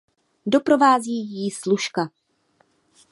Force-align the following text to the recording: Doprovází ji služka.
Doprovází 0.45 1.11
ji 1.43 1.51
služka. 1.51 2.09